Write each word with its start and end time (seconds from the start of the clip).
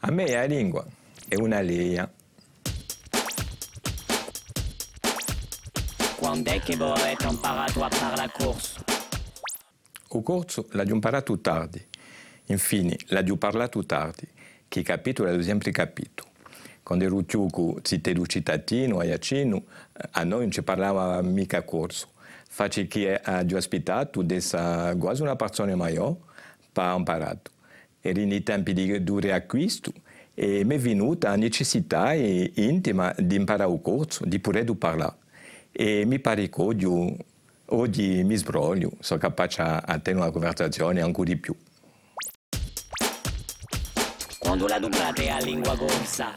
A 0.00 0.10
me 0.10 0.30
la 0.30 0.44
lingua 0.44 0.86
è 1.28 1.34
una 1.34 1.60
leia. 1.60 2.10
Quando 6.16 6.50
è 6.50 6.60
che 6.60 6.76
voi 6.76 6.98
avete 6.98 7.26
imparato 7.26 7.84
a 7.84 7.88
parlare 7.88 8.32
corso? 8.32 8.84
O 10.08 10.22
corso 10.22 10.66
l'ho 10.70 10.82
imparato 10.82 11.38
tardi. 11.40 11.86
Infine, 12.46 12.96
l'ho 13.08 13.36
parlato 13.36 13.84
tardi, 13.84 14.26
che 14.66 14.82
capito 14.82 15.24
l'ho 15.24 15.42
sempre 15.42 15.70
capito. 15.70 16.24
Quando 16.82 17.04
ero 17.04 17.22
più 17.22 17.46
cittadino 17.82 18.24
cittadino 18.24 19.00
a 19.00 19.04
Iacino, 19.04 19.64
a 20.12 20.24
noi 20.24 20.40
non 20.40 20.50
ci 20.50 20.62
parlava 20.62 21.20
mica 21.20 21.62
corso. 21.62 22.08
Faccio 22.48 22.86
che 22.86 23.20
ho 23.24 23.56
ospitato 23.56 24.20
adesso 24.20 24.56
quasi 24.98 25.20
una 25.20 25.36
persona 25.36 25.76
maggiore, 25.76 26.16
per 26.72 26.94
imparato. 26.96 27.50
Era 28.08 28.24
nei 28.24 28.42
tempi 28.42 28.72
di, 28.72 29.02
di 29.02 29.20
riacquisto 29.20 29.92
e 30.34 30.64
mi 30.64 30.76
è 30.76 30.78
venuta 30.78 31.30
la 31.30 31.36
necessità 31.36 32.12
intima 32.12 33.12
di 33.18 33.34
imparare 33.34 33.72
il 33.72 33.80
corso, 33.82 34.24
di 34.24 34.38
poter 34.38 34.72
parlare. 34.74 35.16
E 35.72 36.04
mi 36.06 36.20
pare 36.20 36.48
che 36.48 36.60
oggi, 36.62 37.16
oggi 37.66 38.22
mi 38.22 38.36
sbroglio, 38.36 38.92
sono 39.00 39.18
capace 39.18 39.62
a 39.62 39.98
tenere 39.98 40.22
una 40.22 40.32
conversazione 40.32 41.00
ancora 41.00 41.28
di 41.28 41.36
più. 41.36 41.54
Quando 44.38 44.66
la 44.66 44.78
dublate 44.78 45.28
a 45.28 45.38
lingua 45.40 45.76
corsa? 45.76 46.32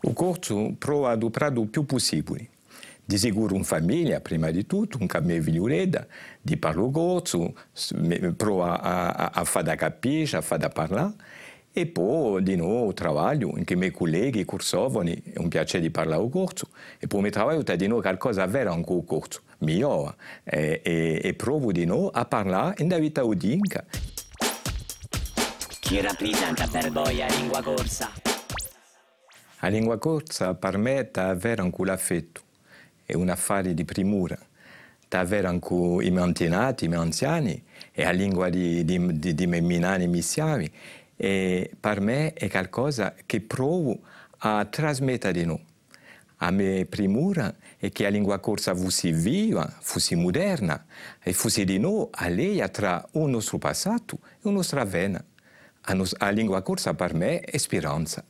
Il 0.00 0.12
corso 0.12 0.74
prova 0.76 1.10
a 1.10 1.16
duprare 1.16 1.58
il 1.58 1.68
più 1.68 1.86
possibile. 1.86 2.48
Di 3.08 3.16
sicuro 3.16 3.54
in 3.54 3.64
famiglia, 3.64 4.20
prima 4.20 4.50
di 4.50 4.66
tutto, 4.66 4.98
un 5.00 5.06
mia 5.22 5.40
figlioletta, 5.40 6.06
di 6.42 6.58
parlo 6.58 6.90
corso, 6.90 7.54
prova 8.36 8.82
a, 8.82 9.08
a, 9.08 9.30
a 9.32 9.44
fare 9.44 9.64
da 9.64 9.76
capire, 9.76 10.36
a 10.36 10.42
fare 10.42 10.60
da 10.60 10.68
parlare. 10.68 11.14
E 11.72 11.86
poi 11.86 12.42
di 12.42 12.54
nuovo 12.54 12.92
lavoro, 12.92 13.54
anche 13.56 13.72
i 13.72 13.76
miei 13.76 13.92
colleghi 13.92 14.44
cursovani, 14.44 15.22
è 15.32 15.38
un 15.38 15.48
piacere 15.48 15.84
di 15.84 15.90
parlare 15.90 16.22
al 16.22 16.28
corso. 16.28 16.68
E 16.98 17.06
poi 17.06 17.22
mi 17.22 17.30
lavoro 17.30 17.62
di 17.62 17.86
nuovo 17.86 18.02
qualcosa 18.02 18.44
vero 18.44 18.72
anche 18.72 18.92
al 18.92 19.04
corso, 19.06 19.40
migliore. 19.60 20.14
E, 20.44 20.82
e, 20.84 21.20
e 21.24 21.32
provo 21.32 21.72
di 21.72 21.86
nuovo 21.86 22.10
a 22.10 22.26
parlare 22.26 22.74
in 22.82 22.88
vita 22.98 23.24
udinca. 23.24 23.86
Chi 25.80 25.98
rappresenta 26.02 26.66
per 26.66 26.92
voi 26.92 27.16
la 27.16 27.26
lingua 27.28 27.62
corsa? 27.62 28.10
La 29.60 29.68
lingua 29.68 29.96
corsa 29.96 30.52
permette 30.52 31.22
di 31.22 31.26
avere 31.26 31.62
anche 31.62 31.84
l'affetto, 31.86 32.42
è 33.08 33.14
un 33.14 33.30
affare 33.30 33.72
di 33.72 33.86
primura, 33.86 34.38
di 35.08 35.16
avere 35.16 35.46
anche 35.46 35.72
i 35.72 36.10
miei 36.10 36.18
antenati, 36.18 36.84
i 36.84 36.88
miei 36.88 37.00
anziani, 37.00 37.64
e 37.90 38.02
la 38.04 38.10
lingua 38.10 38.50
di, 38.50 38.84
di, 38.84 39.18
di, 39.18 39.34
di 39.34 39.46
miei 39.46 39.62
minani 39.62 40.06
missiavi. 40.06 40.70
E 41.16 41.70
per 41.80 42.02
me 42.02 42.34
è 42.34 42.50
qualcosa 42.50 43.14
che 43.24 43.40
provo 43.40 44.00
a 44.40 44.66
trasmettere 44.66 45.32
di 45.32 45.46
noi. 45.46 45.64
A 46.40 46.50
me 46.50 46.84
primura 46.84 47.54
è 47.78 47.90
che 47.90 48.02
la 48.02 48.10
lingua 48.10 48.40
corsa 48.40 48.74
fosse 48.74 49.10
viva, 49.10 49.66
fosse 49.80 50.14
moderna 50.14 50.84
e 51.22 51.32
fosse 51.32 51.64
di 51.64 51.78
noi 51.78 52.08
alleia 52.10 52.68
tra 52.68 53.08
il 53.12 53.22
nostro 53.22 53.56
passato 53.56 54.18
e 54.22 54.36
la 54.42 54.50
nostra 54.50 54.84
vena. 54.84 55.24
A, 55.80 55.94
nos- 55.94 56.14
a 56.18 56.28
lingua 56.28 56.60
corsa 56.60 56.92
per 56.92 57.14
me 57.14 57.40
è 57.40 57.56
speranza. 57.56 58.22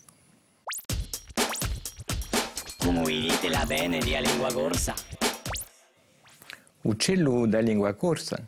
Come 2.88 3.04
dite 3.04 3.50
la 3.50 3.66
bene 3.66 3.98
di 3.98 4.16
lingua 4.18 4.50
corsa? 4.50 4.94
Uccello 6.80 7.46
da 7.46 7.58
lingua 7.58 7.92
corsa 7.92 8.42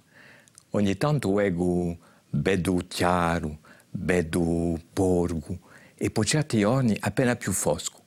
ogni 0.71 0.97
tanto 0.97 1.39
ego 1.41 1.99
vedo 2.31 2.81
chiaro, 2.89 3.59
vedo 3.91 4.81
porgo 4.95 5.59
e 5.95 6.11
poi 6.11 6.25
certi 6.25 6.61
giorni 6.61 6.97
appena 7.01 7.37
più 7.37 7.53
fosco. 7.53 7.99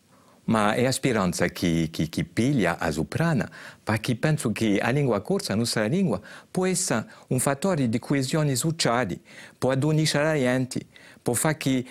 Ma 0.46 0.74
è 0.74 0.82
la 0.82 0.92
speranza 0.92 1.46
che, 1.50 1.90
che, 1.92 2.10
che 2.10 2.24
piglia 2.24 2.80
a 2.80 2.90
soprana, 2.90 3.48
perché 3.84 4.16
penso 4.16 4.52
che 4.52 4.80
la 4.82 4.90
lingua 4.90 5.22
corsa, 5.22 5.52
la 5.54 5.60
nostra 5.60 5.86
lingua, 5.86 6.20
può 6.50 6.66
essere 6.66 7.06
un 7.28 7.38
fattore 7.38 7.88
di 7.88 8.00
coesione 8.00 8.56
sociale, 8.56 9.20
può 9.56 9.70
adunare 9.70 10.24
la 10.24 10.34
gente, 10.34 10.88
può 11.22 11.36
fare 11.36 11.58
che 11.58 11.86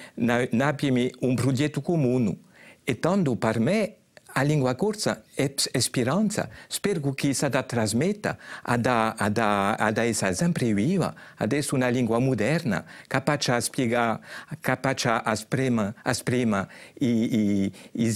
abbiamo 0.59 1.07
un 1.21 1.37
progetto 1.37 1.81
comune. 1.81 2.39
E 2.83 2.99
tanto 2.99 3.37
per 3.37 3.61
me 3.61 3.99
la 4.35 4.43
lingua 4.43 4.75
corsa 4.75 5.23
è, 5.35 5.53
è 5.71 5.79
speranza. 5.79 6.49
Spero 6.69 7.13
che 7.13 7.35
si 7.35 7.45
trasmetta 7.63 8.37
ad, 8.63 8.87
ad, 8.87 9.39
ad 9.39 9.99
essere 9.99 10.35
sempre 10.35 10.73
viva, 10.73 11.15
ad 11.37 11.53
essere 11.53 11.77
una 11.77 11.89
lingua 11.89 12.19
moderna, 12.19 12.85
capace 13.07 13.53
a 13.53 13.61
spiegare, 13.61 14.21
capace 14.61 15.09
a 15.09 15.23
esprimere, 15.33 15.95
esprimere 16.05 16.69
i, 16.99 17.67
i, 17.67 17.73
i 17.93 18.11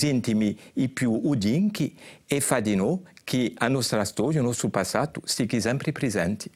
i 0.75 0.89
più 0.89 1.21
e 2.27 2.41
fa 2.41 2.61
di 2.61 2.75
noi 2.75 3.01
che 3.25 3.55
la 3.59 3.69
nostra 3.69 4.05
storia, 4.05 4.41
il 4.41 4.47
nostro 4.47 4.69
passato, 4.69 5.21
sempre 5.61 5.93
presente. 5.93 6.51